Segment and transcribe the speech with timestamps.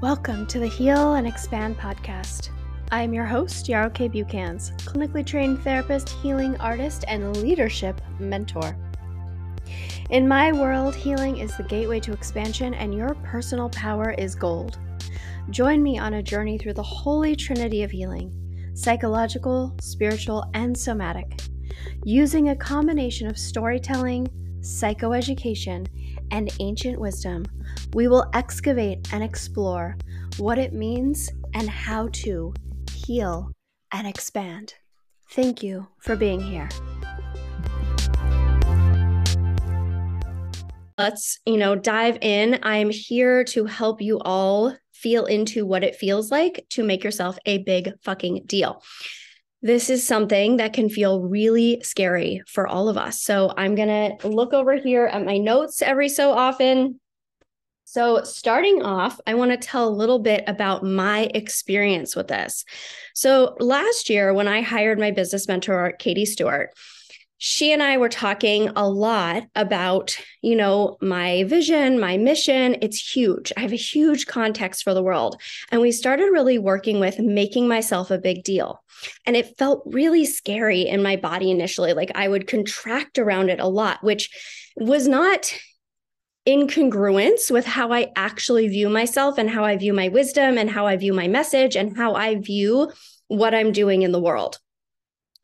[0.00, 2.50] Welcome to the Heal and Expand podcast.
[2.92, 8.76] I am your host, Yarrow Kae Bucans, clinically trained therapist, healing artist, and leadership mentor.
[10.10, 14.78] In my world, healing is the gateway to expansion, and your personal power is gold.
[15.50, 18.32] Join me on a journey through the holy trinity of healing
[18.74, 21.40] psychological, spiritual, and somatic,
[22.04, 24.28] using a combination of storytelling,
[24.60, 25.88] psychoeducation,
[26.30, 27.46] and ancient wisdom.
[27.94, 29.96] We will excavate and explore
[30.38, 32.54] what it means and how to
[32.92, 33.52] heal
[33.92, 34.74] and expand.
[35.30, 36.68] Thank you for being here.
[40.98, 42.58] Let's, you know, dive in.
[42.62, 47.38] I'm here to help you all feel into what it feels like to make yourself
[47.46, 48.82] a big fucking deal.
[49.60, 53.20] This is something that can feel really scary for all of us.
[53.20, 57.00] So I'm going to look over here at my notes every so often.
[57.90, 62.66] So, starting off, I want to tell a little bit about my experience with this.
[63.14, 66.74] So, last year, when I hired my business mentor, Katie Stewart,
[67.38, 72.76] she and I were talking a lot about, you know, my vision, my mission.
[72.82, 73.52] It's huge.
[73.56, 75.40] I have a huge context for the world.
[75.70, 78.82] And we started really working with making myself a big deal.
[79.24, 81.92] And it felt really scary in my body initially.
[81.92, 84.30] Like I would contract around it a lot, which
[84.76, 85.56] was not
[86.44, 90.68] in congruence with how I actually view myself and how I view my wisdom and
[90.68, 92.90] how I view my message and how I view
[93.28, 94.58] what I'm doing in the world.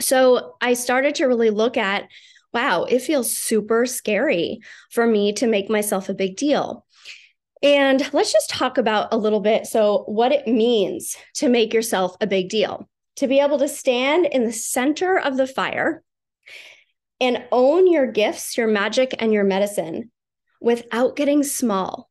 [0.01, 2.09] So I started to really look at
[2.55, 4.61] wow, it feels super scary
[4.93, 6.87] for me to make myself a big deal.
[7.63, 9.67] And let's just talk about a little bit.
[9.67, 14.27] So, what it means to make yourself a big deal, to be able to stand
[14.27, 16.03] in the center of the fire
[17.21, 20.11] and own your gifts, your magic, and your medicine
[20.61, 22.11] without getting small,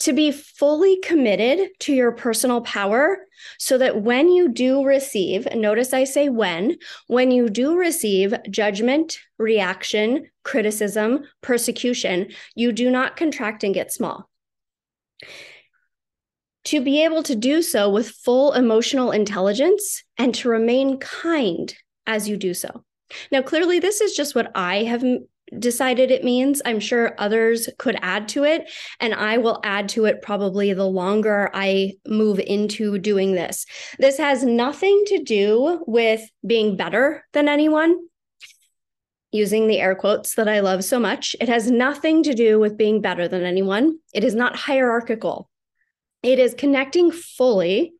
[0.00, 3.18] to be fully committed to your personal power
[3.58, 6.76] so that when you do receive, notice I say when,
[7.06, 14.28] when you do receive judgment, reaction, criticism, persecution, you do not contract and get small.
[16.66, 21.74] To be able to do so with full emotional intelligence and to remain kind
[22.06, 22.84] as you do so.
[23.30, 25.04] Now, clearly, this is just what I have
[25.58, 26.62] decided it means.
[26.64, 30.86] I'm sure others could add to it, and I will add to it probably the
[30.86, 33.66] longer I move into doing this.
[33.98, 38.08] This has nothing to do with being better than anyone.
[39.32, 42.76] Using the air quotes that I love so much, it has nothing to do with
[42.76, 43.98] being better than anyone.
[44.12, 45.50] It is not hierarchical.
[46.22, 47.94] It is connecting fully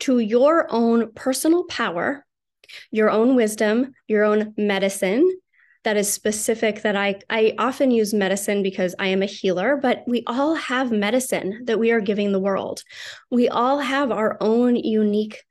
[0.00, 2.24] to your own personal power,
[2.90, 5.28] your own wisdom, your own medicine,
[5.86, 10.02] that is specific that I I often use medicine because I am a healer, but
[10.08, 12.82] we all have medicine that we are giving the world.
[13.30, 15.44] We all have our own unique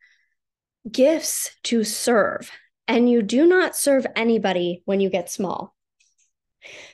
[0.92, 2.52] gifts to serve,
[2.86, 5.74] and you do not serve anybody when you get small.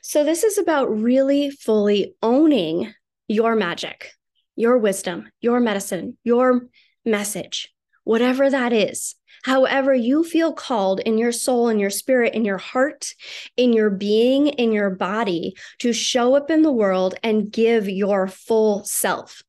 [0.02, 2.94] So this is about really fully owning
[3.26, 4.12] your magic,
[4.54, 6.68] your wisdom, your medicine, your
[7.04, 7.74] message,
[8.04, 9.16] whatever that is.
[9.42, 13.14] However, you feel called in your soul, in your spirit, in your heart,
[13.56, 18.28] in your being, in your body to show up in the world and give your
[18.28, 19.42] full self.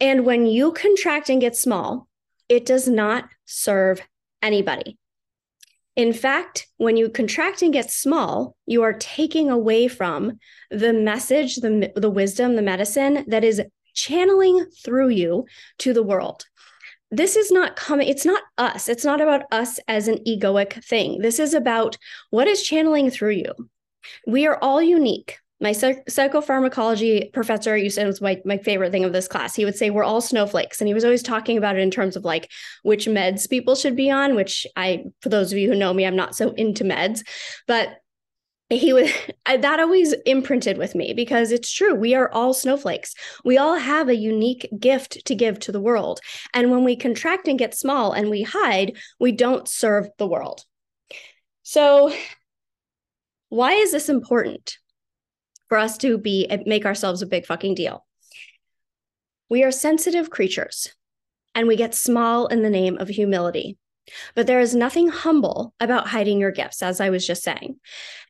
[0.00, 2.08] And when you contract and get small,
[2.48, 4.02] it does not serve
[4.42, 4.98] anybody.
[5.96, 10.38] In fact, when you contract and get small, you are taking away from
[10.70, 13.62] the message, the, the wisdom, the medicine that is
[13.94, 15.46] channeling through you
[15.78, 16.44] to the world
[17.16, 18.88] this is not coming it's not us.
[18.88, 21.20] It's not about us as an egoic thing.
[21.20, 21.96] This is about
[22.30, 23.52] what is channeling through you.
[24.26, 25.38] We are all unique.
[25.60, 29.54] My psych- psychopharmacology professor used to was my, my favorite thing of this class.
[29.54, 32.16] He would say we're all snowflakes and he was always talking about it in terms
[32.16, 32.50] of like
[32.82, 36.04] which meds people should be on which i for those of you who know me
[36.04, 37.20] i'm not so into meds.
[37.66, 37.96] But
[38.70, 39.10] he was
[39.46, 43.14] that always imprinted with me because it's true we are all snowflakes.
[43.44, 46.20] We all have a unique gift to give to the world.
[46.52, 50.64] And when we contract and get small and we hide we don't serve the world.
[51.62, 52.12] So
[53.48, 54.78] why is this important
[55.68, 58.04] for us to be eh, make ourselves a big fucking deal?
[59.48, 60.92] We are sensitive creatures
[61.54, 63.78] and we get small in the name of humility
[64.34, 67.78] but there is nothing humble about hiding your gifts, as I was just saying.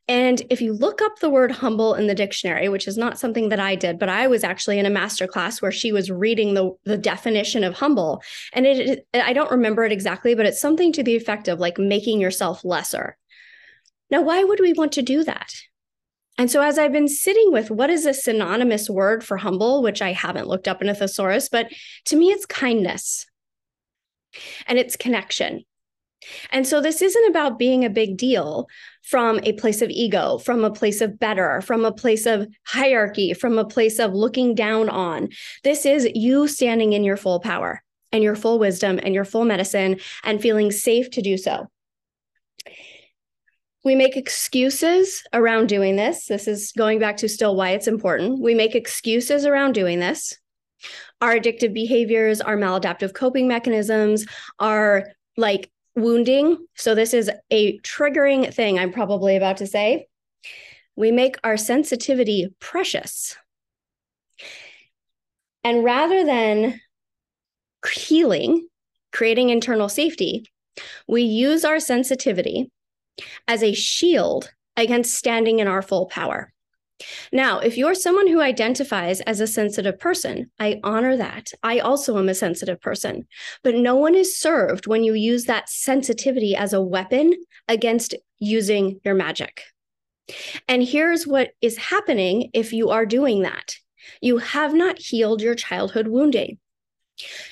[0.07, 3.49] And if you look up the word humble in the dictionary, which is not something
[3.49, 6.53] that I did, but I was actually in a master class where she was reading
[6.53, 8.23] the, the definition of humble.
[8.53, 11.79] And it, I don't remember it exactly, but it's something to the effect of like
[11.79, 13.17] making yourself lesser.
[14.11, 15.55] Now, why would we want to do that?
[16.37, 20.03] And so, as I've been sitting with what is a synonymous word for humble, which
[20.03, 21.69] I haven't looked up in a thesaurus, but
[22.07, 23.27] to me, it's kindness
[24.67, 25.65] and it's connection.
[26.51, 28.67] And so, this isn't about being a big deal
[29.03, 33.35] from a place of ego, from a place of better, from a place of hierarchy,
[33.35, 35.29] from a place of looking down on.
[35.63, 37.83] This is you standing in your full power
[38.13, 41.67] and your full wisdom and your full medicine and feeling safe to do so.
[43.85, 46.27] We make excuses around doing this.
[46.27, 48.41] This is going back to still why it's important.
[48.41, 50.39] We make excuses around doing this.
[51.21, 54.27] Our addictive behaviors, our maladaptive coping mechanisms,
[54.59, 56.67] are like wounding.
[56.75, 60.07] So, this is a triggering thing I'm probably about to say.
[60.97, 63.37] We make our sensitivity precious.
[65.65, 66.81] And rather than
[67.91, 68.69] healing,
[69.13, 70.45] creating internal safety,
[71.09, 72.71] we use our sensitivity
[73.49, 76.53] as a shield against standing in our full power.
[77.33, 81.51] Now, if you're someone who identifies as a sensitive person, I honor that.
[81.63, 83.27] I also am a sensitive person,
[83.63, 87.35] but no one is served when you use that sensitivity as a weapon
[87.69, 89.63] against using your magic.
[90.69, 93.77] And here's what is happening if you are doing that
[94.21, 96.59] you have not healed your childhood wounding.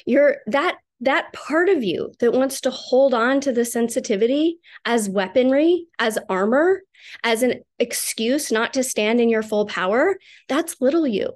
[0.07, 5.09] You're that that part of you that wants to hold on to the sensitivity as
[5.09, 6.83] weaponry, as armor,
[7.23, 10.19] as an excuse not to stand in your full power,
[10.49, 11.35] that's little you.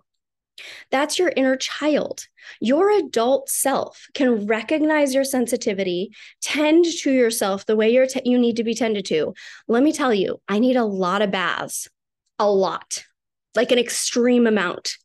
[0.90, 2.26] That's your inner child.
[2.60, 6.10] Your adult self can recognize your sensitivity,
[6.40, 9.34] tend to yourself the way you're t- you need to be tended to.
[9.68, 11.88] Let me tell you, I need a lot of baths,
[12.38, 13.04] a lot,
[13.54, 14.96] like an extreme amount.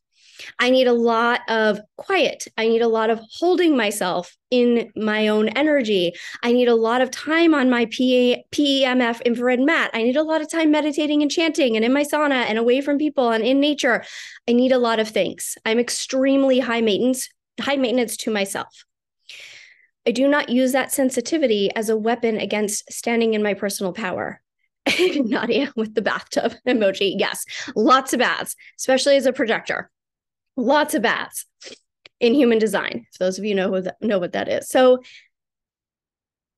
[0.58, 2.46] I need a lot of quiet.
[2.56, 6.12] I need a lot of holding myself in my own energy.
[6.42, 9.90] I need a lot of time on my PA, PEMF infrared mat.
[9.94, 12.80] I need a lot of time meditating and chanting and in my sauna and away
[12.80, 14.04] from people and in nature.
[14.48, 15.56] I need a lot of things.
[15.64, 17.28] I'm extremely high maintenance,
[17.60, 18.84] high maintenance to myself.
[20.06, 24.42] I do not use that sensitivity as a weapon against standing in my personal power.
[24.98, 27.14] Nadia with the bathtub emoji.
[27.16, 27.44] Yes,
[27.76, 29.90] lots of baths, especially as a projector
[30.56, 31.46] lots of bats
[32.20, 33.06] in human design.
[33.12, 34.68] For those of you know who know what that is.
[34.68, 35.02] So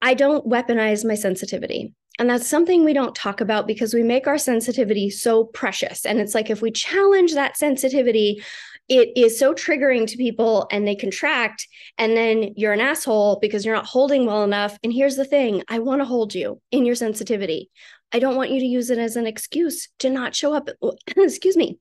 [0.02, 1.94] I don't weaponize my sensitivity.
[2.19, 6.06] And that's something we don't talk about because we make our sensitivity so precious.
[6.06, 8.43] And it's like if we challenge that sensitivity,
[8.88, 11.67] it is so triggering to people and they contract.
[11.99, 14.79] And then you're an asshole because you're not holding well enough.
[14.85, 17.70] And here's the thing I want to hold you in your sensitivity.
[18.12, 20.69] I don't want you to use it as an excuse to not show up.
[21.17, 21.79] Excuse me,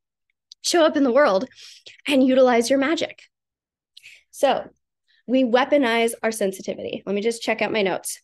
[0.64, 1.48] show up in the world
[2.08, 3.22] and utilize your magic.
[4.32, 4.68] So
[5.28, 7.04] we weaponize our sensitivity.
[7.06, 8.22] Let me just check out my notes.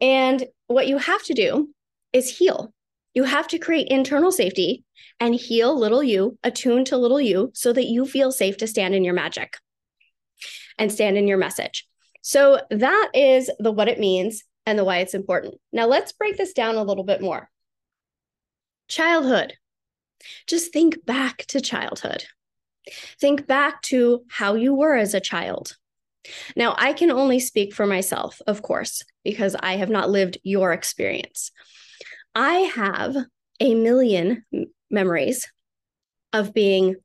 [0.00, 1.70] And what you have to do
[2.12, 2.72] is heal.
[3.14, 4.84] You have to create internal safety
[5.20, 8.94] and heal little you, attune to little you, so that you feel safe to stand
[8.94, 9.56] in your magic
[10.78, 11.86] and stand in your message.
[12.22, 15.54] So that is the what it means and the why it's important.
[15.72, 17.48] Now let's break this down a little bit more.
[18.88, 19.54] Childhood.
[20.46, 22.24] Just think back to childhood.
[23.20, 25.76] Think back to how you were as a child.
[26.56, 30.72] Now, I can only speak for myself, of course, because I have not lived your
[30.72, 31.50] experience.
[32.34, 33.16] I have
[33.60, 34.44] a million
[34.90, 35.50] memories
[36.32, 36.96] of being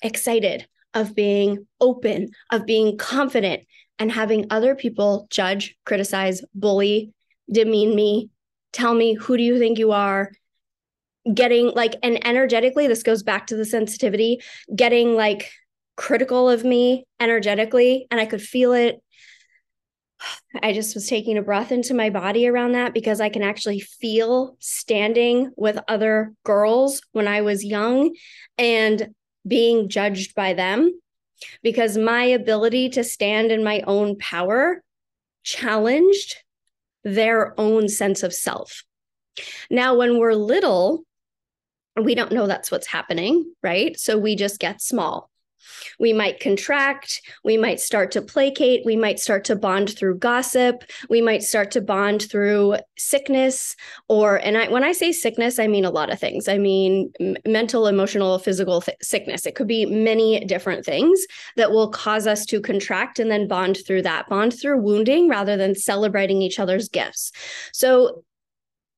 [0.00, 3.64] excited, of being open, of being confident,
[3.98, 7.12] and having other people judge, criticize, bully,
[7.50, 8.30] demean me,
[8.72, 10.32] tell me, who do you think you are?
[11.32, 14.40] Getting like and energetically this goes back to the sensitivity
[14.74, 15.50] getting like
[15.96, 19.00] critical of me energetically and i could feel it.
[20.62, 23.80] I just was taking a breath into my body around that because i can actually
[23.80, 28.14] feel standing with other girls when i was young
[28.58, 29.14] and
[29.46, 30.92] being judged by them
[31.62, 34.82] because my ability to stand in my own power
[35.42, 36.36] challenged
[37.04, 38.84] their own sense of self.
[39.70, 41.04] Now, when we're little,
[42.00, 43.98] we don't know that's what's happening, right?
[43.98, 45.30] So we just get small.
[46.00, 50.82] We might contract, we might start to placate, we might start to bond through gossip,
[51.08, 53.76] we might start to bond through sickness
[54.08, 56.48] or and I when I say sickness, I mean a lot of things.
[56.48, 59.46] I mean m- mental, emotional, physical th- sickness.
[59.46, 61.24] It could be many different things
[61.56, 64.28] that will cause us to contract and then bond through that.
[64.28, 67.32] Bond through wounding rather than celebrating each other's gifts.
[67.72, 68.24] So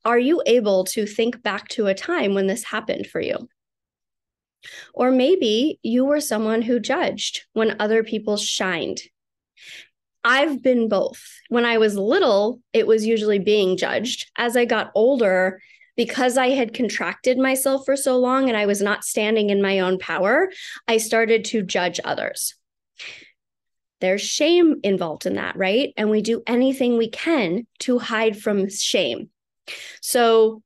[0.04, 3.49] are you able to think back to a time when this happened for you?
[4.92, 9.00] Or maybe you were someone who judged when other people shined.
[10.25, 11.23] I've been both.
[11.49, 14.30] When I was little, it was usually being judged.
[14.37, 15.61] As I got older,
[15.96, 19.80] because I had contracted myself for so long and I was not standing in my
[19.80, 20.50] own power,
[20.88, 22.54] I started to judge others.
[24.00, 25.92] There's shame involved in that, right?
[25.96, 29.30] And we do anything we can to hide from shame.
[30.00, 30.62] So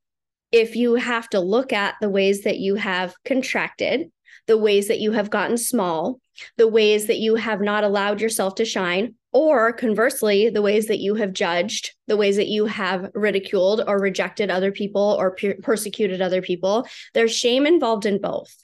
[0.52, 4.10] if you have to look at the ways that you have contracted,
[4.46, 6.20] the ways that you have gotten small,
[6.56, 11.00] the ways that you have not allowed yourself to shine, or conversely, the ways that
[11.00, 15.56] you have judged, the ways that you have ridiculed or rejected other people or per-
[15.62, 16.86] persecuted other people.
[17.12, 18.54] There's shame involved in both.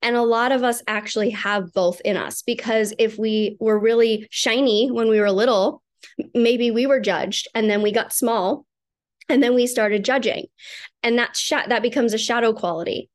[0.00, 4.28] And a lot of us actually have both in us because if we were really
[4.30, 5.82] shiny when we were little,
[6.34, 8.64] maybe we were judged and then we got small
[9.32, 10.46] and then we started judging.
[11.02, 13.08] And that sh- that becomes a shadow quality.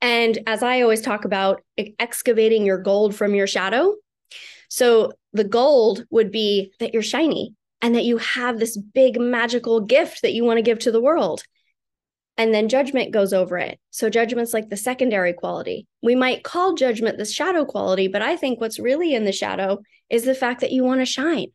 [0.00, 1.62] And as I always talk about,
[1.98, 3.96] excavating your gold from your shadow.
[4.68, 9.80] So the gold would be that you're shiny and that you have this big magical
[9.80, 11.42] gift that you want to give to the world.
[12.36, 13.78] And then judgment goes over it.
[13.90, 15.86] So judgment's like the secondary quality.
[16.02, 19.82] We might call judgment the shadow quality, but I think what's really in the shadow
[20.08, 21.48] is the fact that you want to shine.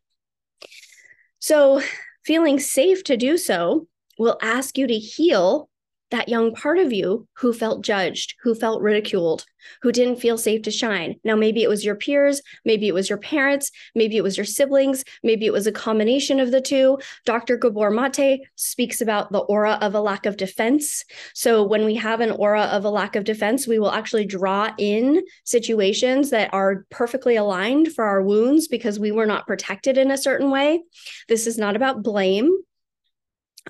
[1.40, 1.82] So
[2.24, 3.88] feeling safe to do so
[4.20, 5.70] will ask you to heal
[6.12, 9.46] that young part of you who felt judged, who felt ridiculed,
[9.82, 11.16] who didn't feel safe to shine.
[11.24, 14.46] Now, maybe it was your peers, maybe it was your parents, maybe it was your
[14.46, 16.98] siblings, maybe it was a combination of the two.
[17.26, 17.58] Dr.
[17.58, 21.04] Gabor Mate speaks about the aura of a lack of defense.
[21.34, 24.74] So, when we have an aura of a lack of defense, we will actually draw
[24.78, 30.12] in situations that are perfectly aligned for our wounds because we were not protected in
[30.12, 30.82] a certain way.
[31.28, 32.58] This is not about blame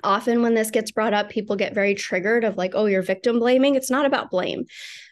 [0.04, 3.38] often when this gets brought up people get very triggered of like oh you're victim
[3.38, 3.74] blaming.
[3.74, 4.66] It's not about blame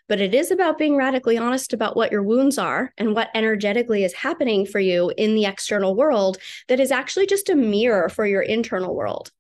[0.09, 4.05] but it is about being radically honest about what your wounds are and what energetically
[4.05, 8.27] is happening for you in the external world that is actually just a mirror for
[8.27, 9.31] your internal world.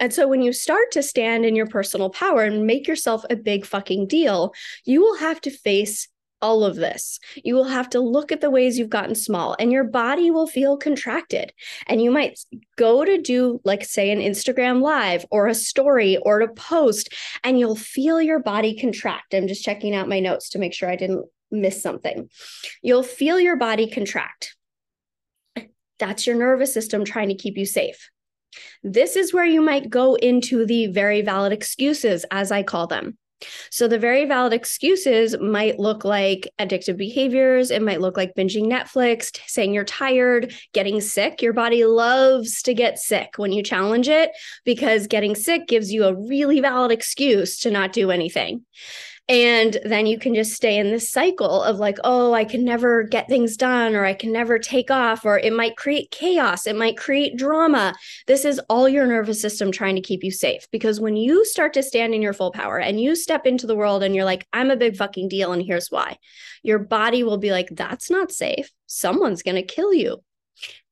[0.00, 3.36] And so when you start to stand in your personal power and make yourself a
[3.36, 4.52] big fucking deal,
[4.84, 6.08] you will have to face
[6.42, 7.18] all of this.
[7.42, 10.46] You will have to look at the ways you've gotten small and your body will
[10.46, 11.52] feel contracted.
[11.86, 12.40] And you might
[12.76, 17.58] go to do, like, say, an Instagram live or a story or to post, and
[17.58, 19.34] you'll feel your body contract.
[19.34, 22.28] I'm just checking out my notes to make sure I didn't miss something.
[22.82, 24.56] You'll feel your body contract.
[25.98, 28.10] That's your nervous system trying to keep you safe.
[28.82, 33.16] This is where you might go into the very valid excuses, as I call them.
[33.70, 37.70] So the very valid excuses might look like addictive behaviors.
[37.70, 41.42] It might look like binging Netflix, saying you're tired, getting sick.
[41.42, 44.30] Your body loves to get sick when you challenge it
[44.64, 48.64] because getting sick gives you a really valid excuse to not do anything.
[49.28, 53.04] And then you can just stay in this cycle of like, oh, I can never
[53.04, 56.66] get things done, or I can never take off, or it might create chaos.
[56.66, 57.94] It might create drama.
[58.26, 60.66] This is all your nervous system trying to keep you safe.
[60.72, 63.76] Because when you start to stand in your full power and you step into the
[63.76, 66.18] world and you're like, I'm a big fucking deal, and here's why,
[66.64, 68.70] your body will be like, that's not safe.
[68.86, 70.22] Someone's going to kill you.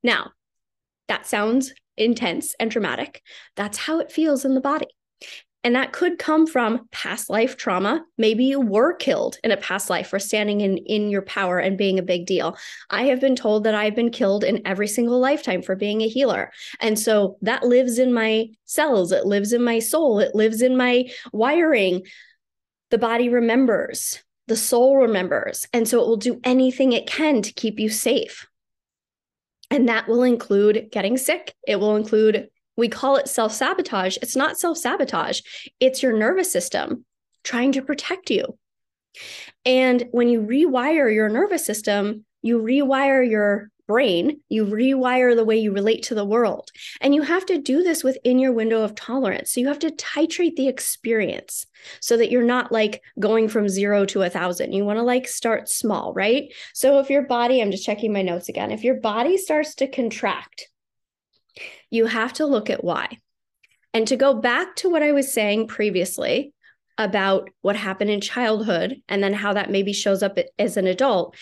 [0.05, 0.31] Now,
[1.09, 3.23] that sounds intense and dramatic.
[3.57, 4.87] That's how it feels in the body.
[5.63, 8.05] And that could come from past life trauma.
[8.17, 11.77] Maybe you were killed in a past life for standing in, in your power and
[11.77, 12.57] being a big deal.
[12.89, 16.09] I have been told that I've been killed in every single lifetime for being a
[16.09, 16.51] healer.
[16.81, 20.79] And so that lives in my cells, it lives in my soul, it lives in
[20.79, 22.07] my wiring.
[22.91, 25.69] The body remembers, the soul remembers.
[25.75, 28.47] And so it will do anything it can to keep you safe.
[29.71, 31.55] And that will include getting sick.
[31.67, 34.17] It will include we call it self sabotage.
[34.23, 35.41] It's not self sabotage,
[35.81, 37.05] it's your nervous system
[37.43, 38.59] trying to protect you.
[39.65, 45.59] And when you rewire your nervous system, you rewire your brain, you rewire the way
[45.59, 46.71] you relate to the world.
[47.01, 49.53] And you have to do this within your window of tolerance.
[49.53, 51.67] So you have to titrate the experience
[52.01, 54.75] so that you're not like going from zero to a thousand.
[54.75, 56.53] You want to like start small, right?
[56.73, 59.89] So if your body, I'm just checking my notes again, if your body starts to
[59.89, 60.70] contract,
[61.91, 63.19] you have to look at why.
[63.93, 66.53] And to go back to what I was saying previously
[66.97, 71.37] about what happened in childhood and then how that maybe shows up as an adult,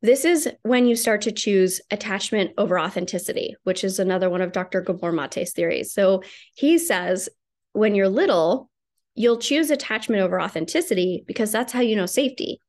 [0.00, 4.52] this is when you start to choose attachment over authenticity, which is another one of
[4.52, 4.80] Dr.
[4.80, 5.92] Gabor Mate's theories.
[5.92, 6.22] So
[6.54, 7.28] he says
[7.72, 8.70] when you're little,
[9.14, 12.60] you'll choose attachment over authenticity because that's how you know safety.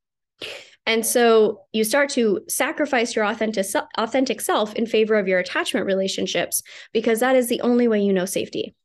[0.85, 3.65] And so you start to sacrifice your authentic
[3.97, 6.61] authentic self in favor of your attachment relationships
[6.91, 8.75] because that is the only way you know safety.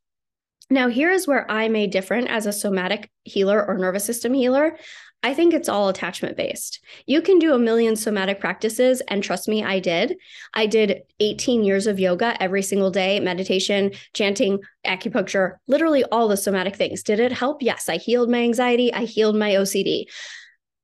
[0.69, 4.77] Now, here is where I may different as a somatic healer or nervous system healer.
[5.21, 6.79] I think it's all attachment based.
[7.05, 10.15] You can do a million somatic practices, and trust me, I did.
[10.53, 16.37] I did 18 years of yoga every single day, meditation, chanting, acupuncture, literally all the
[16.37, 17.03] somatic things.
[17.03, 17.61] Did it help?
[17.61, 17.89] Yes.
[17.89, 20.05] I healed my anxiety, I healed my OCD.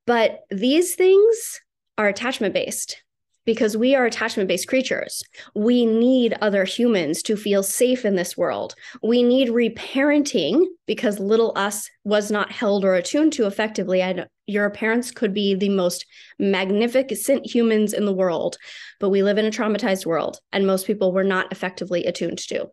[0.06, 1.62] But these things
[1.98, 3.02] are attachment based
[3.46, 5.24] because we are attachment based creatures.
[5.54, 8.76] We need other humans to feel safe in this world.
[9.04, 14.04] We need reparenting because little us was not held or attuned to effectively.
[14.04, 16.06] I, your parents could be the most
[16.40, 18.58] magnificent humans in the world,
[19.00, 22.68] but we live in a traumatized world and most people were not effectively attuned to.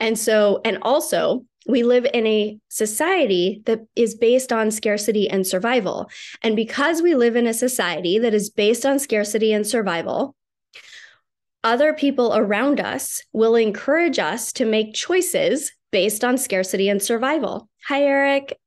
[0.00, 5.46] And so, and also, we live in a society that is based on scarcity and
[5.46, 6.10] survival.
[6.42, 10.34] And because we live in a society that is based on scarcity and survival,
[11.62, 17.68] other people around us will encourage us to make choices based on scarcity and survival.
[17.86, 18.58] Hi, Eric.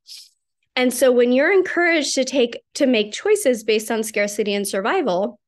[0.75, 5.39] And so when you're encouraged to take to make choices based on scarcity and survival,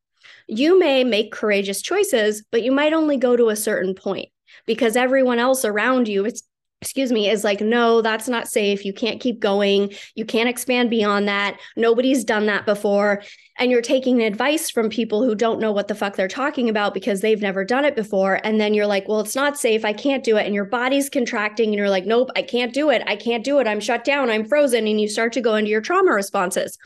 [0.47, 4.29] you may make courageous choices, but you might only go to a certain point
[4.65, 6.43] because everyone else around you it's
[6.83, 8.83] excuse me, is like, no, that's not safe.
[8.83, 9.93] You can't keep going.
[10.15, 11.57] You can't expand beyond that.
[11.77, 13.23] Nobody's done that before.
[13.57, 16.93] And you're taking advice from people who don't know what the fuck they're talking about
[16.93, 18.41] because they've never done it before.
[18.43, 19.85] And then you're like, well, it's not safe.
[19.85, 20.45] I can't do it.
[20.45, 23.01] And your body's contracting and you're like, nope, I can't do it.
[23.07, 23.67] I can't do it.
[23.67, 24.29] I'm shut down.
[24.29, 24.85] I'm frozen.
[24.85, 26.77] And you start to go into your trauma responses.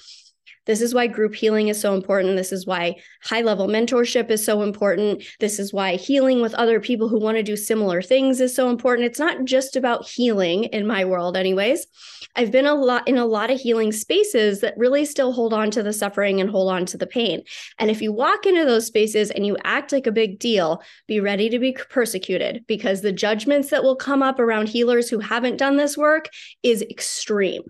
[0.67, 2.36] This is why group healing is so important.
[2.36, 5.24] This is why high level mentorship is so important.
[5.39, 8.69] This is why healing with other people who want to do similar things is so
[8.69, 9.07] important.
[9.07, 11.88] It's not just about healing in my world, anyways.
[12.36, 15.71] I've been a lot in a lot of healing spaces that really still hold on
[15.71, 17.43] to the suffering and hold on to the pain.
[17.79, 21.21] And if you walk into those spaces and you act like a big deal, be
[21.21, 25.57] ready to be persecuted because the judgments that will come up around healers who haven't
[25.57, 26.29] done this work
[26.62, 27.63] is extreme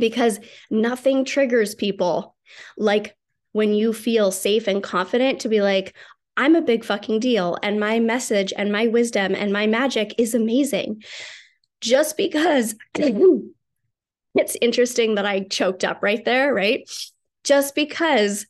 [0.00, 0.40] because
[0.70, 2.34] nothing triggers people
[2.76, 3.16] like
[3.52, 5.94] when you feel safe and confident to be like,
[6.36, 10.34] I'm a big fucking deal, and my message and my wisdom and my magic is
[10.34, 11.02] amazing.
[11.80, 16.88] Just because it's interesting that I choked up right there, right?
[17.44, 18.46] Just because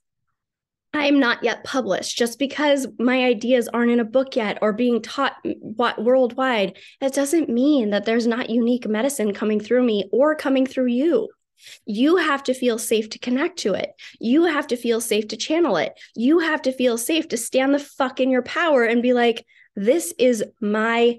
[0.92, 5.00] I'm not yet published, just because my ideas aren't in a book yet or being
[5.00, 10.67] taught worldwide, that doesn't mean that there's not unique medicine coming through me or coming
[10.67, 11.28] through you.
[11.86, 13.90] You have to feel safe to connect to it.
[14.18, 15.92] You have to feel safe to channel it.
[16.16, 19.46] You have to feel safe to stand the fuck in your power and be like,
[19.76, 21.18] this is my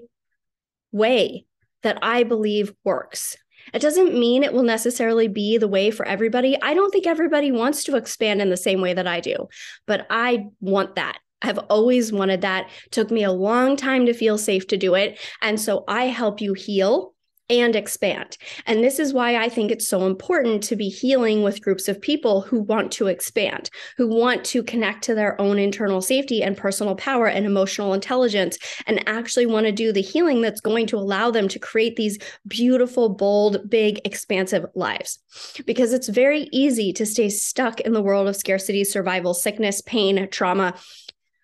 [0.92, 1.46] way
[1.82, 3.36] that I believe works.
[3.72, 6.60] It doesn't mean it will necessarily be the way for everybody.
[6.60, 9.48] I don't think everybody wants to expand in the same way that I do,
[9.86, 11.18] but I want that.
[11.40, 12.70] I've always wanted that.
[12.90, 15.18] Took me a long time to feel safe to do it.
[15.40, 17.11] And so I help you heal
[17.48, 18.36] and expand.
[18.66, 22.00] And this is why I think it's so important to be healing with groups of
[22.00, 26.56] people who want to expand, who want to connect to their own internal safety and
[26.56, 30.96] personal power and emotional intelligence, and actually want to do the healing that's going to
[30.96, 35.18] allow them to create these beautiful, bold, big, expansive lives.
[35.66, 40.28] Because it's very easy to stay stuck in the world of scarcity, survival, sickness, pain,
[40.30, 40.74] trauma.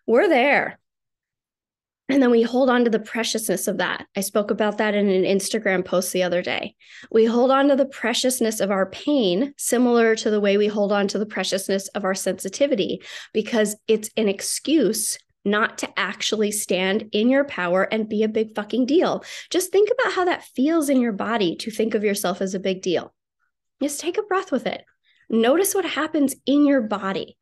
[0.07, 0.79] We're there
[2.09, 4.07] and then we hold on to the preciousness of that.
[4.17, 6.75] I spoke about that in an Instagram post the other day.
[7.11, 10.91] We hold on to the preciousness of our pain, similar to the way we hold
[10.91, 13.03] on to the preciousness of our sensitivity,
[13.35, 18.55] because it's an excuse not to actually stand in your power and be a big
[18.55, 19.25] fucking deal.
[19.51, 22.61] Just think about how that feels in your body to think of yourself as a
[22.61, 23.15] big deal.
[23.83, 24.85] Just take a breath with it.
[25.31, 27.37] Notice what happens in your body.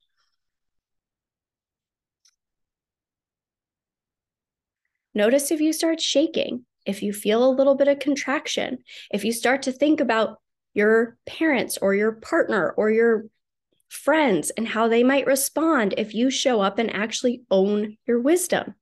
[5.16, 9.32] Notice if you start shaking, if you feel a little bit of contraction, if you
[9.32, 10.42] start to think about
[10.74, 13.24] your parents or your partner or your
[13.88, 18.74] friends and how they might respond if you show up and actually own your wisdom.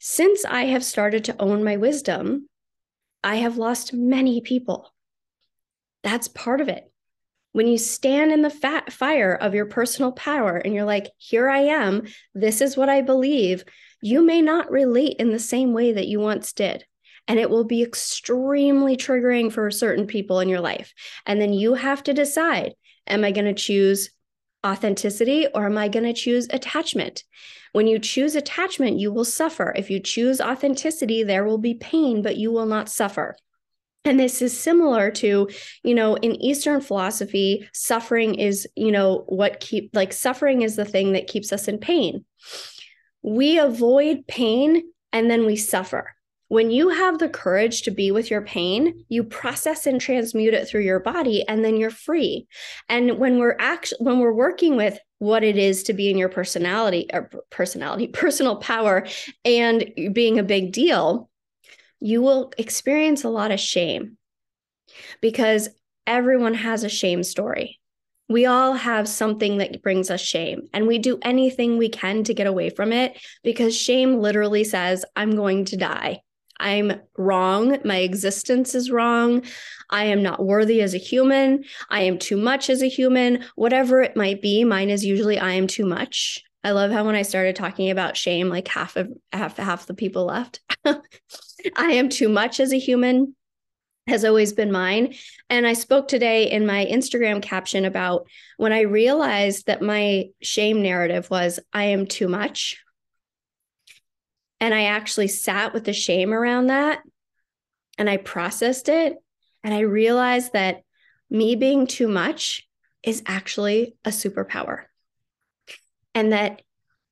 [0.00, 2.48] Since I have started to own my wisdom,
[3.22, 4.92] I have lost many people.
[6.02, 6.91] That's part of it.
[7.52, 11.48] When you stand in the fat fire of your personal power and you're like, here
[11.48, 13.64] I am, this is what I believe,
[14.00, 16.84] you may not relate in the same way that you once did.
[17.28, 20.92] And it will be extremely triggering for certain people in your life.
[21.24, 22.74] And then you have to decide
[23.06, 24.10] am I going to choose
[24.64, 27.24] authenticity or am I going to choose attachment?
[27.72, 29.72] When you choose attachment, you will suffer.
[29.76, 33.36] If you choose authenticity, there will be pain, but you will not suffer.
[34.04, 35.48] And this is similar to,
[35.84, 40.84] you know, in Eastern philosophy, suffering is, you know, what keep like suffering is the
[40.84, 42.24] thing that keeps us in pain
[43.22, 46.14] we avoid pain and then we suffer.
[46.48, 50.68] When you have the courage to be with your pain, you process and transmute it
[50.68, 52.46] through your body and then you're free.
[52.90, 56.28] And when we're actually when we're working with what it is to be in your
[56.28, 59.06] personality or personality, personal power
[59.46, 61.30] and being a big deal,
[62.02, 64.16] you will experience a lot of shame
[65.20, 65.68] because
[66.06, 67.78] everyone has a shame story.
[68.28, 72.34] We all have something that brings us shame, and we do anything we can to
[72.34, 76.20] get away from it because shame literally says, I'm going to die.
[76.58, 77.78] I'm wrong.
[77.84, 79.44] My existence is wrong.
[79.90, 81.64] I am not worthy as a human.
[81.90, 83.44] I am too much as a human.
[83.56, 86.42] Whatever it might be, mine is usually I am too much.
[86.64, 89.94] I love how when I started talking about shame, like half of half half the
[89.94, 90.60] people left.
[91.76, 93.34] I am too much as a human
[94.08, 95.14] has always been mine.
[95.48, 100.82] And I spoke today in my Instagram caption about when I realized that my shame
[100.82, 102.82] narrative was I am too much.
[104.60, 107.00] And I actually sat with the shame around that
[107.98, 109.16] and I processed it.
[109.64, 110.82] And I realized that
[111.30, 112.66] me being too much
[113.02, 114.84] is actually a superpower.
[116.14, 116.62] And that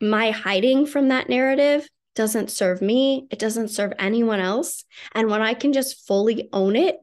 [0.01, 1.89] my hiding from that narrative
[2.21, 4.85] doesn't serve me, it doesn't serve anyone else.
[5.15, 6.99] And when I can just fully own it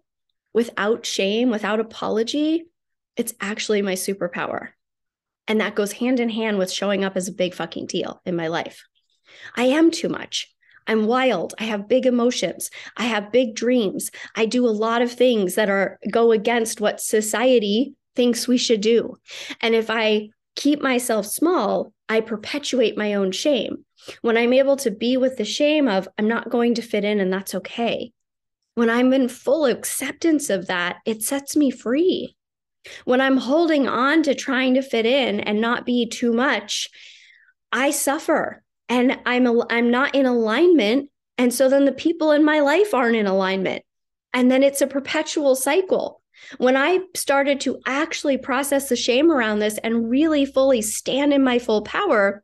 [0.54, 2.66] without shame, without apology,
[3.16, 4.74] it's actually my superpower.
[5.48, 8.36] And that goes hand in hand with showing up as a big fucking deal in
[8.36, 8.84] my life.
[9.56, 10.54] I am too much.
[10.86, 11.56] I'm wild.
[11.58, 12.70] I have big emotions.
[12.96, 14.12] I have big dreams.
[14.36, 18.82] I do a lot of things that are go against what society thinks we should
[18.82, 19.16] do.
[19.62, 23.84] And if I keep myself small, I perpetuate my own shame.
[24.22, 27.20] When I'm able to be with the shame of, I'm not going to fit in
[27.20, 28.12] and that's okay.
[28.76, 32.36] When I'm in full acceptance of that, it sets me free.
[33.06, 36.90] When I'm holding on to trying to fit in and not be too much,
[37.72, 42.60] I suffer and I'm I'm not in alignment and so then the people in my
[42.60, 43.84] life aren't in alignment.
[44.34, 46.22] And then it's a perpetual cycle.
[46.58, 51.44] When I started to actually process the shame around this and really fully stand in
[51.44, 52.44] my full power,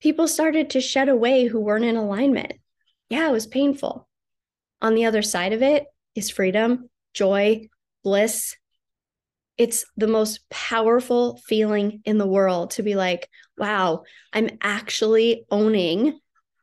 [0.00, 2.54] people started to shed away who weren't in alignment.
[3.08, 4.08] Yeah, it was painful.
[4.80, 7.68] On the other side of it is freedom, joy,
[8.02, 8.56] bliss.
[9.58, 16.18] It's the most powerful feeling in the world to be like, wow, I'm actually owning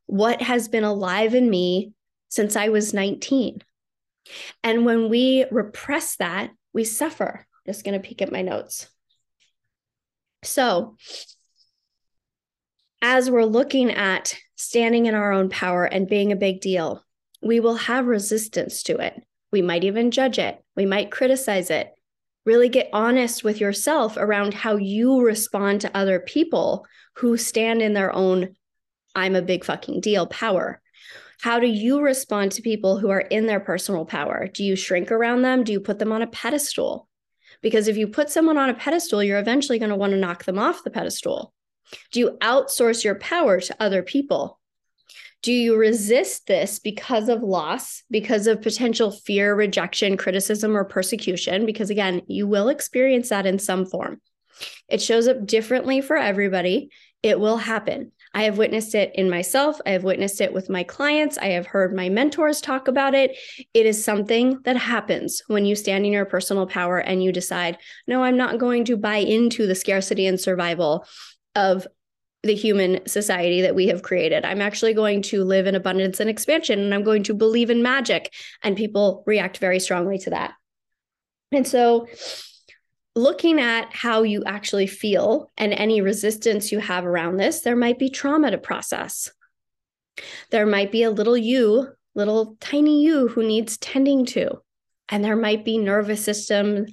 [0.08, 1.94] what has been alive in me
[2.30, 3.62] since I was 19.
[4.64, 7.46] And when we repress that, we suffer.
[7.66, 8.88] Just going to peek at my notes.
[10.44, 10.96] So,
[13.02, 17.04] as we're looking at standing in our own power and being a big deal,
[17.42, 19.22] we will have resistance to it.
[19.52, 20.64] We might even judge it.
[20.76, 21.94] We might criticize it.
[22.46, 27.94] Really get honest with yourself around how you respond to other people who stand in
[27.94, 28.56] their own,
[29.16, 30.82] I'm a big fucking deal power.
[31.42, 34.48] How do you respond to people who are in their personal power?
[34.48, 35.64] Do you shrink around them?
[35.64, 37.08] Do you put them on a pedestal?
[37.62, 40.46] Because if you put someone on a pedestal, you're eventually going to want to knock
[40.46, 41.54] them off the pedestal.
[42.12, 44.60] Do you outsource your power to other people?
[45.44, 51.66] Do you resist this because of loss, because of potential fear, rejection, criticism, or persecution?
[51.66, 54.20] Because again, you will experience that in some form.
[54.90, 56.90] It shows up differently for everybody.
[57.22, 58.12] It will happen.
[58.34, 59.80] I have witnessed it in myself.
[59.86, 61.38] I have witnessed it with my clients.
[61.38, 63.36] I have heard my mentors talk about it.
[63.74, 67.78] It is something that happens when you stand in your personal power and you decide,
[68.06, 71.06] no, I'm not going to buy into the scarcity and survival
[71.58, 71.88] of
[72.44, 74.46] the human society that we have created.
[74.46, 77.82] I'm actually going to live in abundance and expansion, and I'm going to believe in
[77.82, 78.34] magic.
[78.64, 80.54] And people react very strongly to that.
[81.52, 82.08] And so,
[83.16, 87.98] looking at how you actually feel and any resistance you have around this, there might
[87.98, 89.32] be trauma to process.
[90.52, 94.62] There might be a little you, little tiny you who needs tending to.
[95.10, 96.86] And there might be nervous system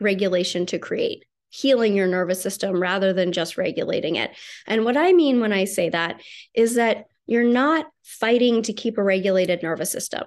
[0.00, 1.24] regulation to create
[1.56, 4.30] healing your nervous system rather than just regulating it.
[4.66, 6.20] And what I mean when I say that
[6.54, 10.24] is that you're not fighting to keep a regulated nervous system.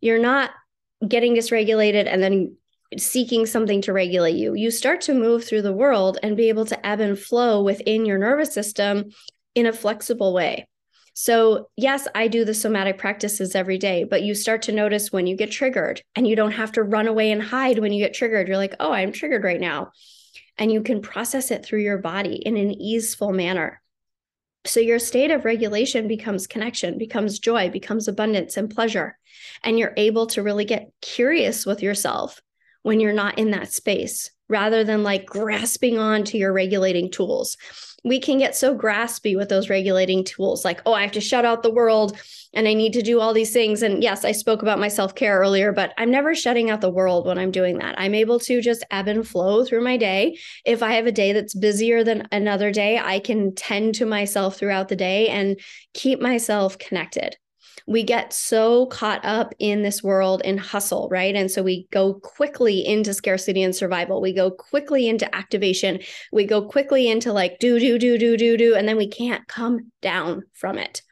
[0.00, 0.50] You're not
[1.06, 2.56] getting dysregulated and then
[2.96, 4.54] seeking something to regulate you.
[4.54, 8.06] You start to move through the world and be able to ebb and flow within
[8.06, 9.10] your nervous system
[9.54, 10.68] in a flexible way.
[11.14, 15.26] So, yes, I do the somatic practices every day, but you start to notice when
[15.26, 18.14] you get triggered and you don't have to run away and hide when you get
[18.14, 18.48] triggered.
[18.48, 19.92] You're like, oh, I'm triggered right now
[20.58, 23.80] and you can process it through your body in an easeful manner.
[24.64, 29.18] So your state of regulation becomes connection, becomes joy, becomes abundance and pleasure.
[29.64, 32.40] And you're able to really get curious with yourself
[32.82, 37.56] when you're not in that space rather than like grasping on to your regulating tools.
[38.04, 41.44] We can get so graspy with those regulating tools, like, oh, I have to shut
[41.44, 42.18] out the world
[42.52, 43.82] and I need to do all these things.
[43.82, 46.90] And yes, I spoke about my self care earlier, but I'm never shutting out the
[46.90, 47.94] world when I'm doing that.
[47.98, 50.36] I'm able to just ebb and flow through my day.
[50.66, 54.58] If I have a day that's busier than another day, I can tend to myself
[54.58, 55.58] throughout the day and
[55.94, 57.36] keep myself connected
[57.86, 61.34] we get so caught up in this world in hustle, right?
[61.34, 64.20] And so we go quickly into scarcity and survival.
[64.20, 66.00] We go quickly into activation.
[66.32, 68.74] We go quickly into like do, do, do, do, do, do.
[68.74, 71.02] And then we can't come down from it.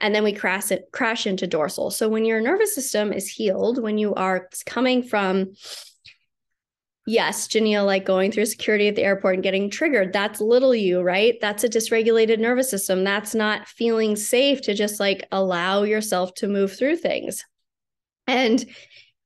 [0.00, 1.90] And then we crash it, crash into dorsal.
[1.90, 5.54] So when your nervous system is healed, when you are coming from
[7.08, 11.00] yes, Janelle, like going through security at the airport and getting triggered, that's little you,
[11.00, 11.36] right?
[11.40, 13.02] That's a dysregulated nervous system.
[13.02, 17.44] That's not feeling safe to just like allow yourself to move through things.
[18.26, 18.64] And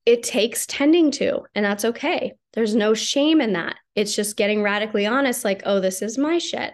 [0.05, 2.33] it takes tending to, and that's okay.
[2.53, 3.75] There's no shame in that.
[3.95, 6.73] It's just getting radically honest like, oh, this is my shit.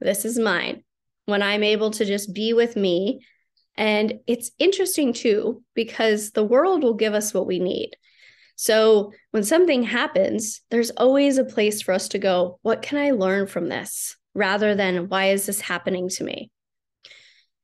[0.00, 0.84] This is mine.
[1.26, 3.24] When I'm able to just be with me.
[3.76, 7.90] And it's interesting too, because the world will give us what we need.
[8.60, 13.12] So when something happens, there's always a place for us to go, what can I
[13.12, 14.18] learn from this?
[14.34, 16.50] Rather than, why is this happening to me?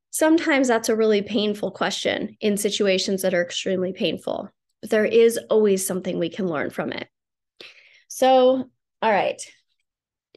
[0.09, 4.48] Sometimes that's a really painful question in situations that are extremely painful,
[4.80, 7.06] but there is always something we can learn from it.
[8.09, 8.70] So,
[9.02, 9.42] all right.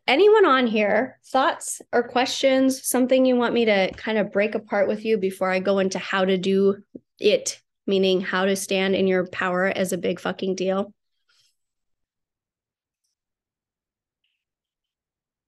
[0.10, 4.90] Anyone on here, thoughts or questions, something you want me to kind of break apart
[4.90, 6.84] with you before I go into how to do
[7.18, 10.94] it meaning how to stand in your power as a big fucking deal.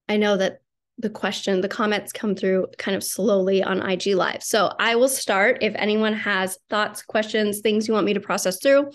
[0.09, 0.57] I know that
[0.97, 4.43] the question, the comments come through kind of slowly on IG Live.
[4.43, 5.59] So I will start.
[5.61, 8.91] If anyone has thoughts, questions, things you want me to process through,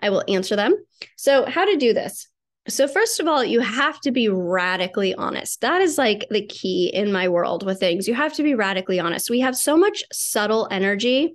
[0.00, 0.76] I will answer them.
[1.16, 2.28] So, how to do this?
[2.68, 5.60] So, first of all, you have to be radically honest.
[5.62, 8.06] That is like the key in my world with things.
[8.06, 9.30] You have to be radically honest.
[9.30, 11.34] We have so much subtle energy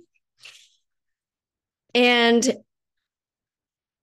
[1.94, 2.56] and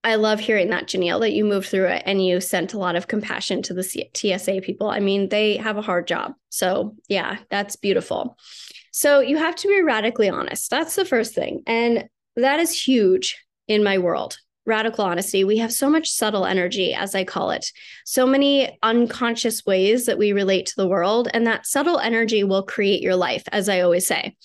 [0.05, 2.95] I love hearing that, Janelle, that you moved through it and you sent a lot
[2.95, 4.87] of compassion to the TSA people.
[4.87, 6.33] I mean, they have a hard job.
[6.49, 8.37] So, yeah, that's beautiful.
[8.91, 10.69] So, you have to be radically honest.
[10.69, 11.63] That's the first thing.
[11.65, 14.37] And that is huge in my world.
[14.67, 15.43] Radical honesty.
[15.43, 17.65] We have so much subtle energy, as I call it,
[18.05, 21.29] so many unconscious ways that we relate to the world.
[21.33, 24.35] And that subtle energy will create your life, as I always say.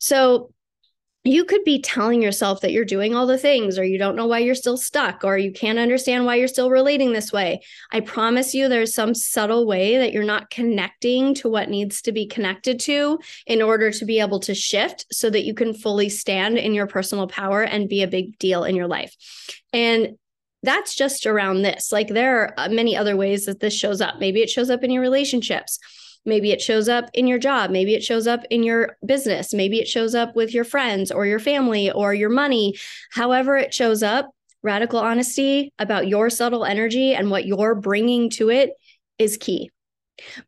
[0.00, 0.52] So,
[1.32, 4.26] you could be telling yourself that you're doing all the things or you don't know
[4.26, 7.60] why you're still stuck or you can't understand why you're still relating this way.
[7.92, 12.12] I promise you there's some subtle way that you're not connecting to what needs to
[12.12, 16.08] be connected to in order to be able to shift so that you can fully
[16.08, 19.14] stand in your personal power and be a big deal in your life.
[19.72, 20.16] And
[20.62, 21.92] that's just around this.
[21.92, 24.18] Like there are uh, many other ways that this shows up.
[24.18, 25.78] Maybe it shows up in your relationships
[26.28, 27.70] Maybe it shows up in your job.
[27.70, 29.52] Maybe it shows up in your business.
[29.54, 32.74] Maybe it shows up with your friends or your family or your money.
[33.10, 34.30] However, it shows up,
[34.62, 38.70] radical honesty about your subtle energy and what you're bringing to it
[39.18, 39.70] is key.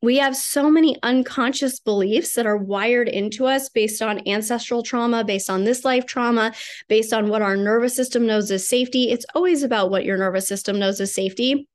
[0.03, 5.23] We have so many unconscious beliefs that are wired into us based on ancestral trauma,
[5.23, 6.53] based on this life trauma,
[6.89, 9.11] based on what our nervous system knows as safety.
[9.11, 11.69] It's always about what your nervous system knows as safety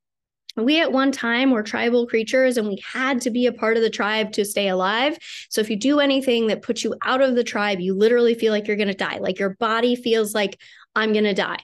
[0.55, 3.83] we at one time were tribal creatures and we had to be a part of
[3.83, 5.17] the tribe to stay alive.
[5.49, 8.53] So if you do anything that puts you out of the tribe, you literally feel
[8.53, 9.17] like you're going to die.
[9.17, 10.59] Like your body feels like
[10.95, 11.59] I'm going to die.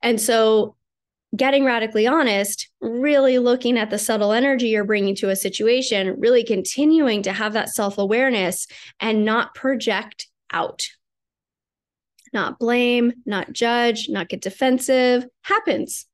[0.00, 0.76] And so
[1.34, 6.44] getting radically honest, really looking at the subtle energy you're bringing to a situation, really
[6.44, 8.68] continuing to have that self-awareness
[9.00, 10.86] and not project out.
[12.32, 16.06] Not blame, not judge, not get defensive happens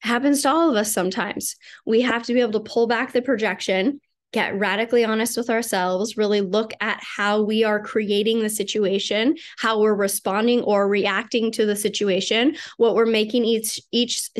[0.00, 1.56] happens to all of us sometimes.
[1.86, 4.00] We have to be able to pull back the projection,
[4.32, 9.80] get radically honest with ourselves, really look at how we are creating the situation, how
[9.80, 14.30] we're responding or reacting to the situation, what we're making each each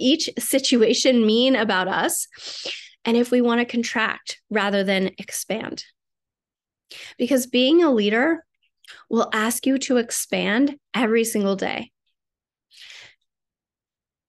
[0.00, 2.26] each situation mean about us,
[3.04, 5.84] and if we want to contract rather than expand.
[7.18, 8.44] Because being a leader
[9.10, 11.90] will ask you to expand every single day.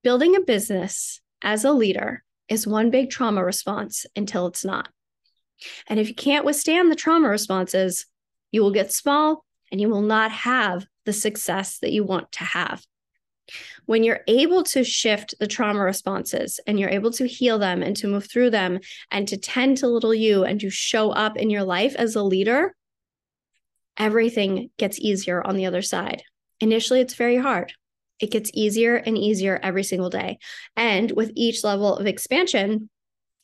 [0.03, 4.89] Building a business as a leader is one big trauma response until it's not.
[5.87, 8.05] And if you can't withstand the trauma responses,
[8.51, 12.43] you will get small and you will not have the success that you want to
[12.43, 12.83] have.
[13.85, 17.95] When you're able to shift the trauma responses and you're able to heal them and
[17.97, 18.79] to move through them
[19.09, 22.23] and to tend to little you and to show up in your life as a
[22.23, 22.75] leader,
[23.97, 26.23] everything gets easier on the other side.
[26.59, 27.73] Initially, it's very hard.
[28.19, 30.39] It gets easier and easier every single day.
[30.75, 32.89] And with each level of expansion,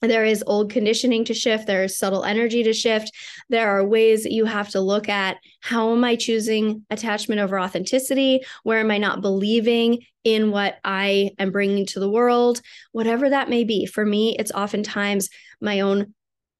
[0.07, 3.12] there is old conditioning to shift there is subtle energy to shift
[3.49, 8.41] there are ways you have to look at how am i choosing attachment over authenticity
[8.63, 13.49] where am i not believing in what i am bringing to the world whatever that
[13.49, 15.29] may be for me it's oftentimes
[15.62, 16.13] my own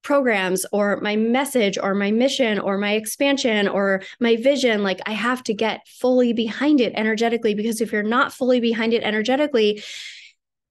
[0.04, 5.12] programs or my message or my mission or my expansion or my vision like i
[5.12, 9.82] have to get fully behind it energetically because if you're not fully behind it energetically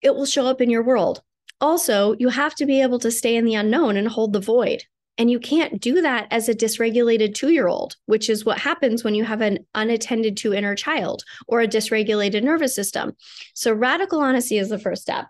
[0.01, 1.21] it will show up in your world
[1.63, 4.83] also, you have to be able to stay in the unknown and hold the void.
[5.17, 9.01] And you can't do that as a dysregulated two year old, which is what happens
[9.01, 13.13] when you have an unattended to inner child or a dysregulated nervous system.
[13.53, 15.27] So, radical honesty is the first step.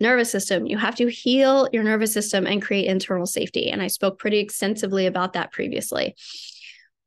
[0.00, 3.70] Nervous system, you have to heal your nervous system and create internal safety.
[3.70, 6.14] And I spoke pretty extensively about that previously.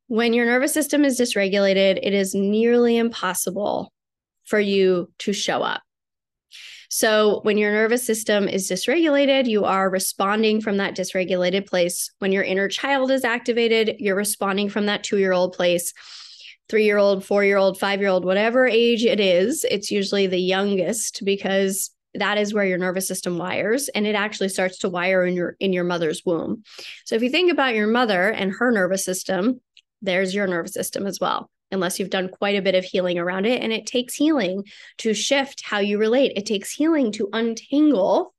[0.08, 3.92] When your nervous system is dysregulated, it is nearly impossible
[4.44, 5.82] for you to show up.
[6.90, 12.10] So, when your nervous system is dysregulated, you are responding from that dysregulated place.
[12.18, 15.94] When your inner child is activated, you're responding from that two year old place.
[16.68, 20.26] Three year old, four year old, five year old, whatever age it is, it's usually
[20.26, 24.88] the youngest because that is where your nervous system wires and it actually starts to
[24.88, 26.62] wire in your in your mother's womb.
[27.04, 29.60] So if you think about your mother and her nervous system,
[30.02, 33.46] there's your nervous system as well unless you've done quite a bit of healing around
[33.46, 33.62] it.
[33.62, 34.64] And it takes healing
[34.98, 38.34] to shift how you relate, it takes healing to untangle.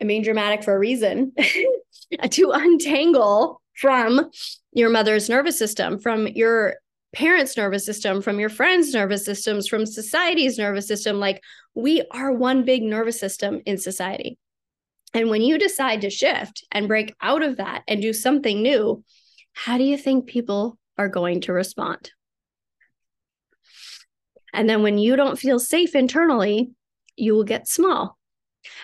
[0.00, 1.32] I mean, dramatic for a reason
[2.30, 4.30] to untangle from
[4.72, 6.76] your mother's nervous system, from your
[7.12, 11.18] parents' nervous system, from your friends' nervous systems, from society's nervous system.
[11.18, 11.42] Like
[11.74, 14.38] we are one big nervous system in society.
[15.14, 19.04] And when you decide to shift and break out of that and do something new,
[19.52, 22.12] how do you think people are going to respond?
[24.52, 26.70] And then when you don't feel safe internally,
[27.16, 28.18] you will get small.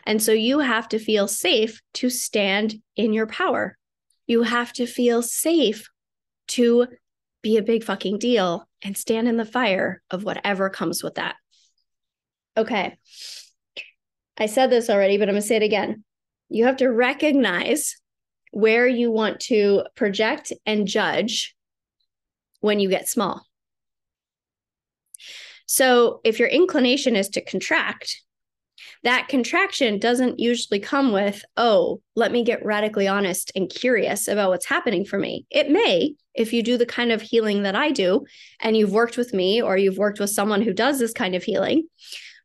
[0.06, 3.76] And so you have to feel safe to stand in your power.
[4.26, 5.88] You have to feel safe
[6.48, 6.86] to
[7.44, 11.36] be a big fucking deal and stand in the fire of whatever comes with that.
[12.56, 12.96] Okay.
[14.38, 16.02] I said this already, but I'm going to say it again.
[16.48, 17.96] You have to recognize
[18.50, 21.54] where you want to project and judge
[22.60, 23.46] when you get small.
[25.66, 28.22] So, if your inclination is to contract,
[29.04, 34.48] that contraction doesn't usually come with, oh, let me get radically honest and curious about
[34.48, 35.46] what's happening for me.
[35.50, 38.24] It may, if you do the kind of healing that I do,
[38.60, 41.42] and you've worked with me or you've worked with someone who does this kind of
[41.42, 41.86] healing.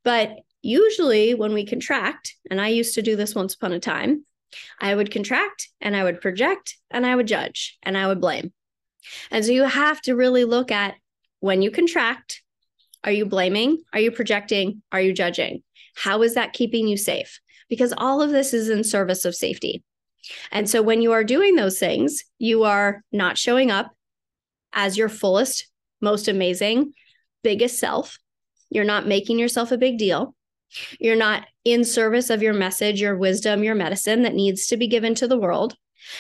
[0.03, 4.25] But usually, when we contract, and I used to do this once upon a time,
[4.81, 8.51] I would contract and I would project and I would judge and I would blame.
[9.31, 10.95] And so you have to really look at
[11.39, 12.41] when you contract,
[13.03, 13.81] are you blaming?
[13.93, 14.81] Are you projecting?
[14.91, 15.63] Are you judging?
[15.95, 17.39] How is that keeping you safe?
[17.69, 19.83] Because all of this is in service of safety.
[20.51, 23.91] And so when you are doing those things, you are not showing up
[24.73, 25.67] as your fullest,
[26.01, 26.93] most amazing,
[27.43, 28.17] biggest self.
[28.69, 30.35] You're not making yourself a big deal.
[30.99, 34.87] You're not in service of your message, your wisdom, your medicine that needs to be
[34.87, 35.75] given to the world.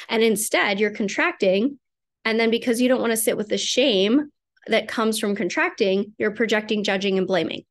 [0.07, 1.79] And instead, you're contracting.
[2.25, 4.31] And then because you don't want to sit with the shame
[4.67, 7.63] that comes from contracting, you're projecting, judging, and blaming.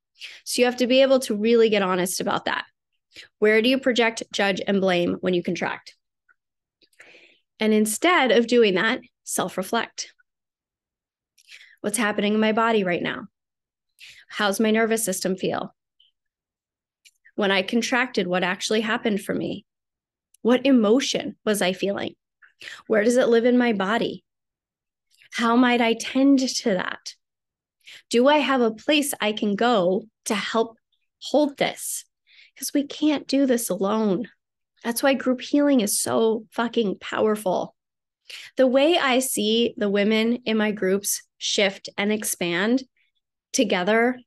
[0.44, 2.64] So you have to be able to really get honest about that.
[3.38, 5.94] Where do you project, judge, and blame when you contract?
[7.60, 10.12] And instead of doing that, self reflect.
[11.80, 13.26] What's happening in my body right now?
[14.28, 15.74] How's my nervous system feel?
[17.38, 19.64] when I contracted, what actually happened for me?
[20.42, 22.16] What emotion was I feeling?
[22.88, 24.24] Where does it live in my body?
[25.34, 27.14] How might I tend to that?
[28.10, 30.78] Do I have a place I can go to help
[31.22, 32.04] hold this?
[32.54, 34.28] Because we can't do this alone.
[34.84, 37.74] That's why group healing is so fucking powerful.
[38.56, 42.82] The way I see the women in my groups shift and expand
[43.52, 44.18] together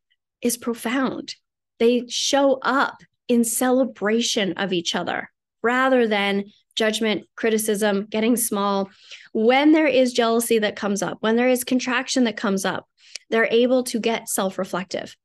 [0.41, 1.36] is profound
[1.82, 5.32] they show up in celebration of each other
[5.63, 6.43] rather than
[6.76, 8.91] judgment, criticism, getting small.
[9.34, 12.88] When there is jealousy that comes up, when there is contraction that comes up,
[13.32, 15.15] they're able to get self reflective.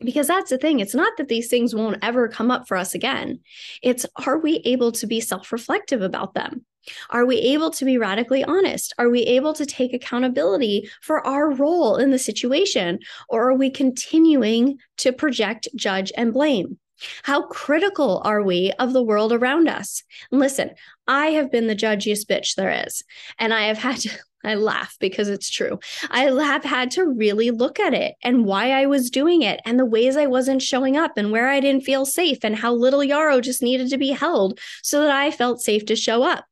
[0.00, 0.78] Because that's the thing.
[0.78, 3.40] It's not that these things won't ever come up for us again.
[3.82, 6.64] It's are we able to be self reflective about them?
[7.10, 8.94] Are we able to be radically honest?
[8.98, 13.00] Are we able to take accountability for our role in the situation?
[13.28, 16.78] Or are we continuing to project, judge, and blame?
[17.22, 20.02] How critical are we of the world around us?
[20.30, 20.70] And listen,
[21.06, 23.02] I have been the judgiest bitch there is.
[23.38, 25.78] And I have had to I laugh because it's true.
[26.10, 29.78] I have had to really look at it and why I was doing it and
[29.78, 33.02] the ways I wasn't showing up and where I didn't feel safe and how little
[33.02, 36.44] Yarrow just needed to be held so that I felt safe to show up.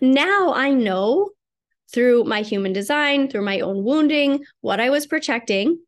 [0.00, 1.30] Now I know
[1.92, 5.78] through my human design, through my own wounding, what I was protecting,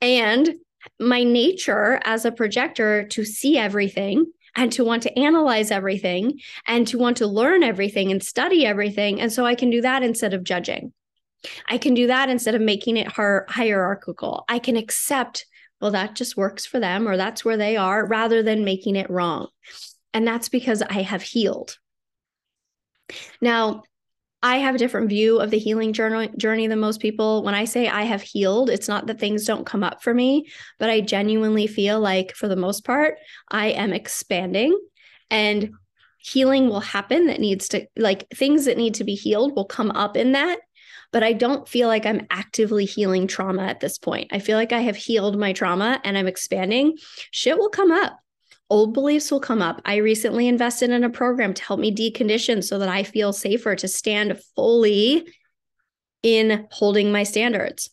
[0.00, 0.54] and
[1.00, 4.26] my nature as a projector to see everything
[4.56, 9.20] and to want to analyze everything and to want to learn everything and study everything.
[9.20, 10.92] And so I can do that instead of judging.
[11.68, 14.44] I can do that instead of making it hierarchical.
[14.48, 15.46] I can accept,
[15.80, 19.10] well, that just works for them or that's where they are rather than making it
[19.10, 19.48] wrong.
[20.14, 21.76] And that's because I have healed.
[23.40, 23.82] Now,
[24.46, 27.42] I have a different view of the healing journey, than most people.
[27.42, 30.46] When I say I have healed, it's not that things don't come up for me,
[30.78, 33.16] but I genuinely feel like, for the most part,
[33.50, 34.78] I am expanding
[35.32, 35.72] and
[36.18, 39.90] healing will happen that needs to, like, things that need to be healed will come
[39.90, 40.60] up in that.
[41.10, 44.28] But I don't feel like I'm actively healing trauma at this point.
[44.32, 46.98] I feel like I have healed my trauma and I'm expanding.
[47.32, 48.16] Shit will come up
[48.68, 49.80] old beliefs will come up.
[49.84, 53.76] I recently invested in a program to help me decondition so that I feel safer
[53.76, 55.26] to stand fully
[56.22, 57.90] in holding my standards.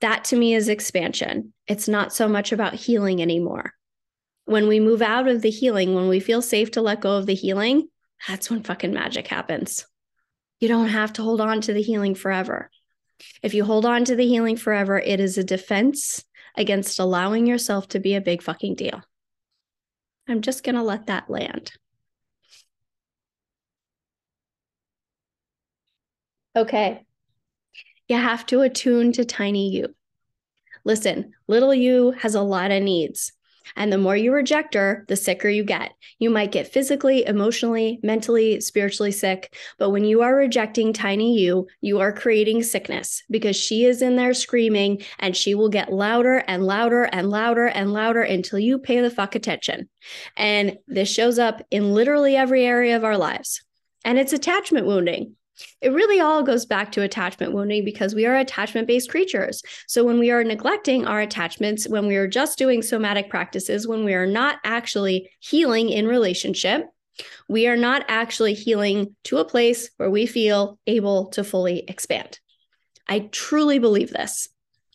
[0.00, 1.52] That to me is expansion.
[1.66, 3.72] It's not so much about healing anymore.
[4.44, 7.26] When we move out of the healing, when we feel safe to let go of
[7.26, 7.88] the healing,
[8.26, 9.86] that's when fucking magic happens.
[10.60, 12.70] You don't have to hold on to the healing forever.
[13.42, 16.24] If you hold on to the healing forever, it is a defense
[16.56, 19.02] against allowing yourself to be a big fucking deal.
[20.28, 21.72] I'm just going to let that land.
[26.54, 27.04] Okay.
[28.08, 29.94] You have to attune to tiny you.
[30.84, 33.32] Listen, little you has a lot of needs.
[33.76, 35.92] And the more you reject her, the sicker you get.
[36.18, 39.54] You might get physically, emotionally, mentally, spiritually sick.
[39.78, 44.16] But when you are rejecting tiny you, you are creating sickness because she is in
[44.16, 48.78] there screaming and she will get louder and louder and louder and louder until you
[48.78, 49.88] pay the fuck attention.
[50.36, 53.62] And this shows up in literally every area of our lives.
[54.04, 55.36] And it's attachment wounding.
[55.80, 59.62] It really all goes back to attachment wounding because we are attachment based creatures.
[59.86, 64.04] So, when we are neglecting our attachments, when we are just doing somatic practices, when
[64.04, 66.86] we are not actually healing in relationship,
[67.48, 72.38] we are not actually healing to a place where we feel able to fully expand.
[73.08, 74.48] I truly believe this.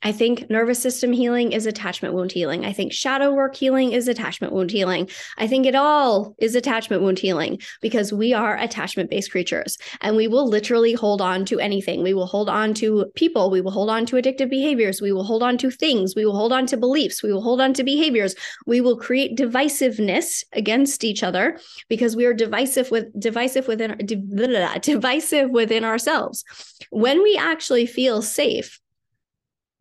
[0.03, 2.65] I think nervous system healing is attachment wound healing.
[2.65, 5.09] I think shadow work healing is attachment wound healing.
[5.37, 10.17] I think it all is attachment wound healing because we are attachment based creatures and
[10.17, 12.03] we will literally hold on to anything.
[12.03, 13.49] We will hold on to people.
[13.49, 15.01] We will hold on to addictive behaviors.
[15.01, 16.15] We will hold on to things.
[16.15, 17.23] We will hold on to beliefs.
[17.23, 18.35] We will hold on to behaviors.
[18.65, 25.49] We will create divisiveness against each other because we are divisive with divisive within divisive
[25.49, 26.43] within ourselves.
[26.89, 28.79] When we actually feel safe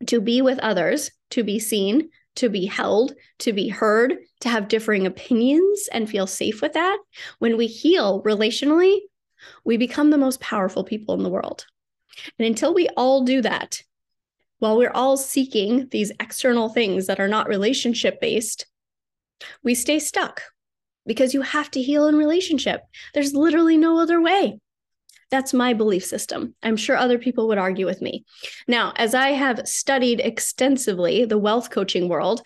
[0.07, 4.69] to be with others, to be seen, to be held, to be heard, to have
[4.69, 6.99] differing opinions and feel safe with that.
[7.39, 9.01] When we heal relationally,
[9.65, 11.67] we become the most powerful people in the world.
[12.39, 13.83] And until we all do that,
[14.59, 18.67] while we're all seeking these external things that are not relationship based,
[19.63, 20.43] we stay stuck
[21.05, 22.83] because you have to heal in relationship.
[23.13, 24.61] There's literally no other way.
[25.33, 26.55] That's my belief system.
[26.63, 28.27] I'm sure other people would argue with me.
[28.69, 32.43] Now, as I have studied extensively the wealth coaching world,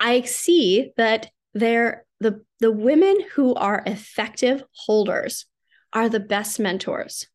[0.00, 5.44] I see that there the the women who are effective holders
[5.92, 7.26] are the best mentors.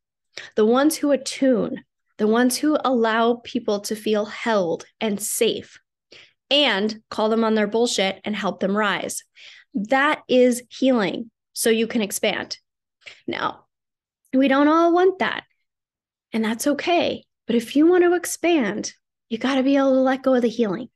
[0.56, 1.84] The ones who attune,
[2.18, 5.78] the ones who allow people to feel held and safe
[6.50, 9.22] and call them on their bullshit and help them rise.
[9.72, 12.58] That is healing so you can expand.
[13.28, 13.65] Now,
[14.32, 15.44] we don't all want that.
[16.32, 17.24] And that's okay.
[17.46, 18.92] But if you want to expand,
[19.28, 20.88] you got to be able to let go of the healing.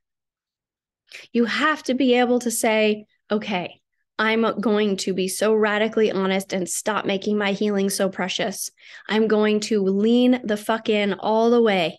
[1.32, 3.80] You have to be able to say, okay,
[4.18, 8.70] I'm going to be so radically honest and stop making my healing so precious.
[9.08, 11.98] I'm going to lean the fuck in all the way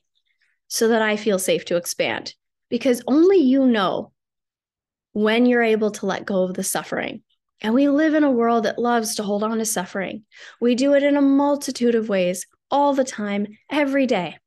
[0.68, 2.36] so that I feel safe to expand
[2.70, 4.12] because only you know
[5.14, 7.24] when you're able to let go of the suffering.
[7.62, 10.24] And we live in a world that loves to hold on to suffering.
[10.60, 14.38] We do it in a multitude of ways all the time, every day.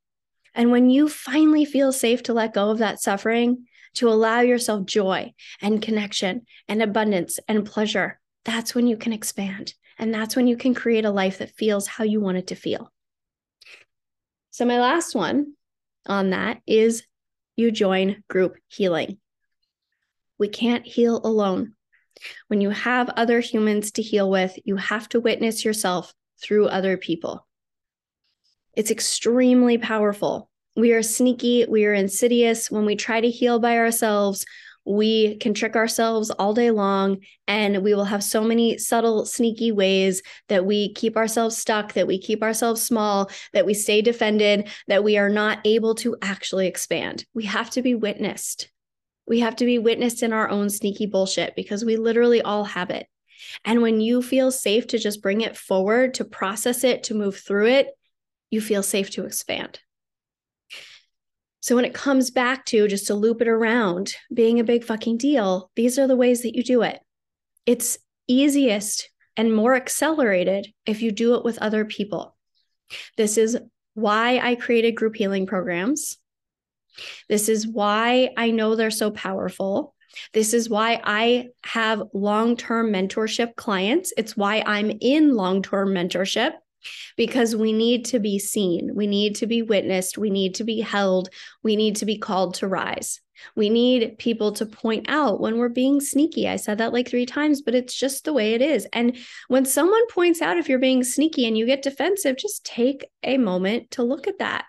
[0.53, 4.85] And when you finally feel safe to let go of that suffering, to allow yourself
[4.85, 9.73] joy and connection and abundance and pleasure, that's when you can expand.
[9.97, 12.55] And that's when you can create a life that feels how you want it to
[12.55, 12.91] feel.
[14.51, 15.53] So, my last one
[16.05, 17.03] on that is
[17.55, 19.17] you join group healing.
[20.37, 21.75] We can't heal alone.
[22.47, 26.97] When you have other humans to heal with, you have to witness yourself through other
[26.97, 27.47] people.
[28.75, 30.49] It's extremely powerful.
[30.75, 32.69] We are sneaky, we are insidious.
[32.69, 34.45] When we try to heal by ourselves,
[34.85, 39.71] we can trick ourselves all day long and we will have so many subtle sneaky
[39.71, 44.69] ways that we keep ourselves stuck that we keep ourselves small that we stay defended
[44.87, 48.69] that we are not able to actually expand we have to be witnessed
[49.27, 52.89] we have to be witnessed in our own sneaky bullshit because we literally all have
[52.89, 53.07] it
[53.63, 57.37] and when you feel safe to just bring it forward to process it to move
[57.37, 57.87] through it
[58.49, 59.79] you feel safe to expand
[61.65, 65.17] so when it comes back to just to loop it around being a big fucking
[65.17, 66.99] deal, these are the ways that you do it.
[67.65, 67.97] It's
[68.27, 72.35] easiest and more accelerated if you do it with other people.
[73.17, 73.57] This is
[73.95, 76.19] why I created group healing programs.
[77.29, 79.93] This is why I know they're so powerful.
[80.33, 84.13] This is why I have long term mentorship clients.
[84.17, 86.53] It's why I'm in long term mentorship
[87.17, 90.81] because we need to be seen, we need to be witnessed, we need to be
[90.81, 91.29] held,
[91.63, 93.21] we need to be called to rise.
[93.55, 96.47] We need people to point out when we're being sneaky.
[96.47, 98.87] I said that like three times, but it's just the way it is.
[98.93, 99.17] And
[99.49, 103.37] when someone points out if you're being sneaky and you get defensive, just take a
[103.37, 104.65] moment to look at that.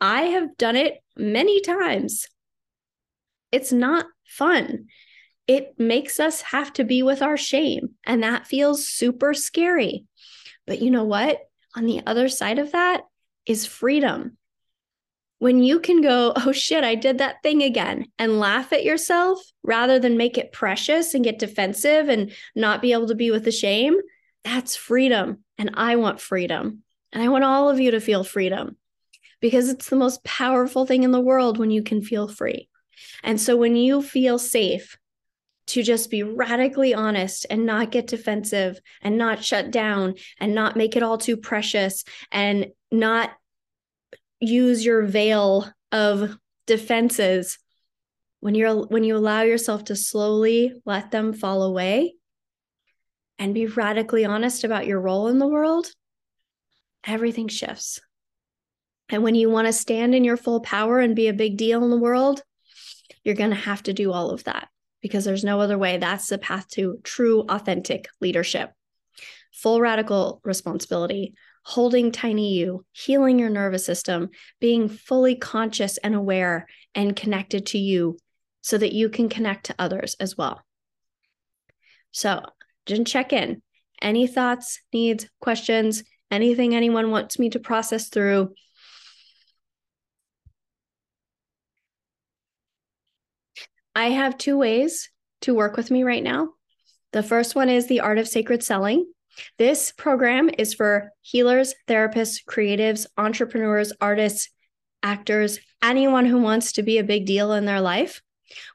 [0.00, 2.26] I have done it many times.
[3.52, 4.86] It's not fun.
[5.46, 10.04] It makes us have to be with our shame, and that feels super scary.
[10.66, 11.38] But you know what?
[11.76, 13.02] On the other side of that
[13.46, 14.36] is freedom.
[15.38, 19.40] When you can go, oh shit, I did that thing again, and laugh at yourself
[19.62, 23.44] rather than make it precious and get defensive and not be able to be with
[23.44, 23.94] the shame,
[24.44, 25.44] that's freedom.
[25.58, 26.82] And I want freedom.
[27.12, 28.76] And I want all of you to feel freedom
[29.40, 32.68] because it's the most powerful thing in the world when you can feel free.
[33.22, 34.96] And so when you feel safe
[35.68, 40.76] to just be radically honest and not get defensive and not shut down and not
[40.76, 43.30] make it all too precious and not
[44.40, 47.58] use your veil of defenses
[48.40, 52.14] when you're when you allow yourself to slowly let them fall away
[53.38, 55.90] and be radically honest about your role in the world
[57.04, 58.00] everything shifts
[59.08, 61.84] and when you want to stand in your full power and be a big deal
[61.84, 62.42] in the world
[63.26, 64.68] you're going to have to do all of that
[65.02, 65.98] because there's no other way.
[65.98, 68.72] That's the path to true, authentic leadership.
[69.52, 71.34] Full radical responsibility,
[71.64, 74.30] holding tiny you, healing your nervous system,
[74.60, 78.16] being fully conscious and aware and connected to you
[78.62, 80.62] so that you can connect to others as well.
[82.12, 82.42] So,
[82.86, 83.60] just check in.
[84.00, 88.54] Any thoughts, needs, questions, anything anyone wants me to process through,
[93.96, 95.08] I have two ways
[95.40, 96.50] to work with me right now.
[97.12, 99.06] The first one is the art of sacred selling.
[99.56, 104.50] This program is for healers, therapists, creatives, entrepreneurs, artists,
[105.02, 108.20] actors, anyone who wants to be a big deal in their life.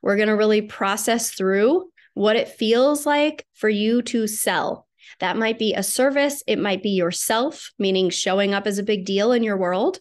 [0.02, 4.88] We're going to really process through what it feels like for you to sell.
[5.20, 9.06] That might be a service, it might be yourself, meaning showing up as a big
[9.06, 10.00] deal in your world.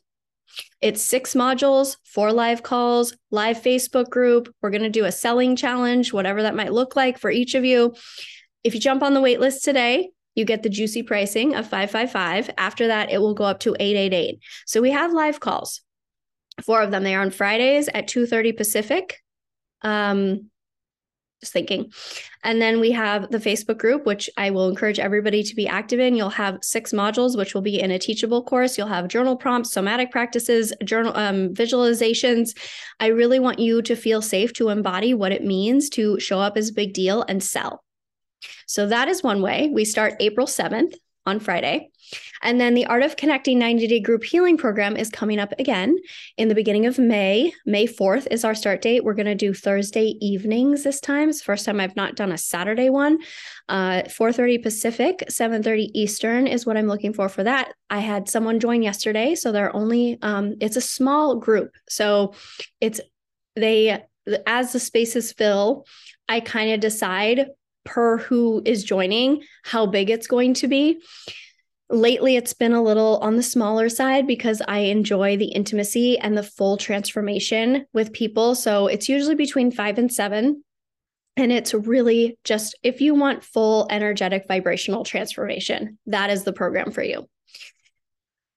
[0.80, 4.52] It's six modules, four live calls, live Facebook group.
[4.62, 7.64] We're going to do a selling challenge, whatever that might look like for each of
[7.64, 7.94] you.
[8.64, 12.50] If you jump on the wait list today, you get the juicy pricing of 555.
[12.56, 14.38] After that, it will go up to 888.
[14.66, 15.82] So we have live calls.
[16.62, 17.04] Four of them.
[17.04, 19.18] They are on Fridays at 2:30 Pacific.
[19.82, 20.50] Um,
[21.40, 21.90] just thinking.
[22.44, 25.98] And then we have the Facebook group, which I will encourage everybody to be active
[25.98, 26.14] in.
[26.14, 28.76] You'll have six modules, which will be in a teachable course.
[28.76, 32.56] You'll have journal prompts, somatic practices, journal um, visualizations.
[33.00, 36.56] I really want you to feel safe to embody what it means to show up
[36.56, 37.84] as a big deal and sell.
[38.66, 39.70] So that is one way.
[39.72, 40.94] We start April 7th
[41.26, 41.90] on Friday.
[42.42, 45.96] And then the Art of Connecting 90 Day Group Healing Program is coming up again
[46.36, 47.52] in the beginning of May.
[47.66, 49.04] May 4th is our start date.
[49.04, 51.28] We're going to do Thursday evenings this time.
[51.28, 53.18] It's first time I've not done a Saturday one.
[53.68, 57.74] Uh, 4.30 Pacific, 7.30 Eastern is what I'm looking for for that.
[57.90, 59.34] I had someone join yesterday.
[59.34, 61.72] So they're only, um, it's a small group.
[61.88, 62.34] So
[62.80, 63.00] it's,
[63.54, 64.02] they,
[64.46, 65.86] as the spaces fill,
[66.28, 67.48] I kind of decide
[67.84, 71.00] per who is joining how big it's going to be.
[71.92, 76.38] Lately, it's been a little on the smaller side because I enjoy the intimacy and
[76.38, 78.54] the full transformation with people.
[78.54, 80.62] So it's usually between five and seven.
[81.36, 86.92] And it's really just if you want full energetic vibrational transformation, that is the program
[86.92, 87.28] for you.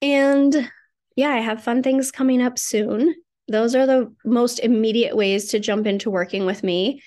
[0.00, 0.70] And
[1.16, 3.16] yeah, I have fun things coming up soon.
[3.48, 7.02] Those are the most immediate ways to jump into working with me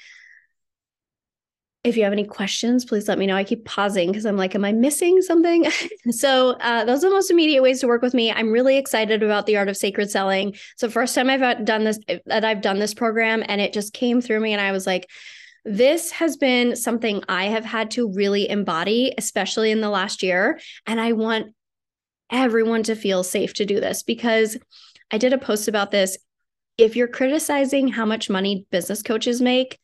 [1.88, 3.35] if you have any questions, please let me know.
[3.35, 5.65] I keep pausing because I'm like, am I missing something?
[6.11, 8.31] so, uh, those are the most immediate ways to work with me.
[8.31, 10.55] I'm really excited about the art of sacred selling.
[10.77, 14.21] So, first time I've done this, that I've done this program, and it just came
[14.21, 15.09] through me, and I was like,
[15.67, 20.59] this has been something I have had to really embody, especially in the last year.
[20.85, 21.53] And I want
[22.31, 24.57] everyone to feel safe to do this because
[25.11, 26.17] I did a post about this.
[26.77, 29.77] If you're criticizing how much money business coaches make,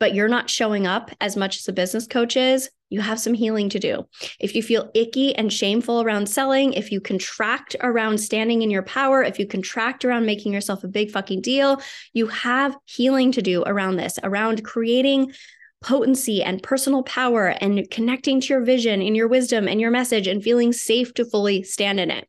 [0.00, 3.34] but you're not showing up as much as a business coach is, you have some
[3.34, 4.04] healing to do.
[4.40, 8.82] If you feel icky and shameful around selling, if you contract around standing in your
[8.82, 11.80] power, if you contract around making yourself a big fucking deal,
[12.14, 15.32] you have healing to do around this, around creating
[15.82, 20.26] potency and personal power and connecting to your vision and your wisdom and your message
[20.26, 22.28] and feeling safe to fully stand in it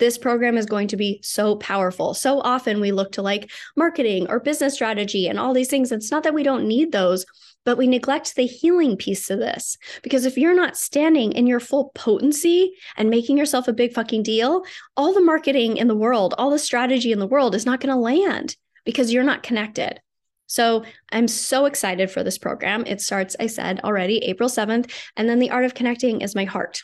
[0.00, 2.14] this program is going to be so powerful.
[2.14, 5.92] So often we look to like marketing or business strategy and all these things.
[5.92, 7.24] It's not that we don't need those,
[7.64, 9.76] but we neglect the healing piece of this.
[10.02, 14.24] Because if you're not standing in your full potency and making yourself a big fucking
[14.24, 14.64] deal,
[14.96, 17.94] all the marketing in the world, all the strategy in the world is not going
[17.94, 20.00] to land because you're not connected.
[20.46, 22.84] So I'm so excited for this program.
[22.86, 24.90] It starts, I said already, April 7th.
[25.16, 26.82] And then the art of connecting is my heart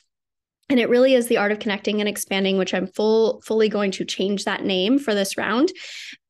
[0.69, 3.91] and it really is the art of connecting and expanding which i'm full fully going
[3.91, 5.71] to change that name for this round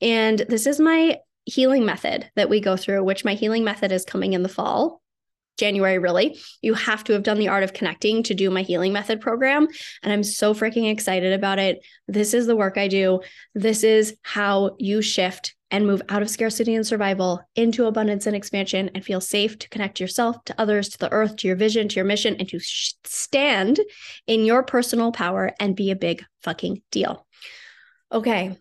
[0.00, 4.04] and this is my healing method that we go through which my healing method is
[4.04, 5.00] coming in the fall
[5.56, 6.38] January, really.
[6.60, 9.66] You have to have done the art of connecting to do my healing method program.
[10.02, 11.84] And I'm so freaking excited about it.
[12.06, 13.20] This is the work I do.
[13.54, 18.36] This is how you shift and move out of scarcity and survival into abundance and
[18.36, 21.88] expansion and feel safe to connect yourself to others, to the earth, to your vision,
[21.88, 23.80] to your mission, and to sh- stand
[24.26, 27.26] in your personal power and be a big fucking deal.
[28.12, 28.56] Okay.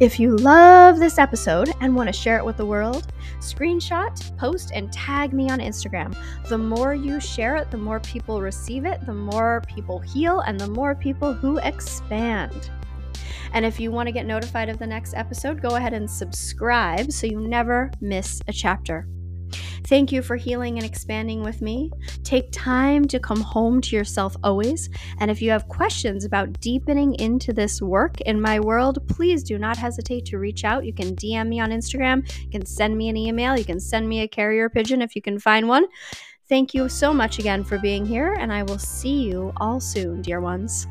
[0.00, 3.06] If you love this episode and want to share it with the world,
[3.44, 6.16] screenshot, post, and tag me on Instagram.
[6.48, 10.58] The more you share it, the more people receive it, the more people heal, and
[10.58, 12.70] the more people who expand.
[13.52, 17.12] And if you want to get notified of the next episode, go ahead and subscribe
[17.12, 19.06] so you never miss a chapter.
[19.84, 21.90] Thank you for healing and expanding with me.
[22.22, 24.88] Take time to come home to yourself always.
[25.18, 29.58] And if you have questions about deepening into this work in my world, please do
[29.58, 30.84] not hesitate to reach out.
[30.84, 34.08] You can DM me on Instagram, you can send me an email, you can send
[34.08, 35.86] me a carrier pigeon if you can find one.
[36.48, 40.20] Thank you so much again for being here, and I will see you all soon,
[40.20, 40.86] dear ones.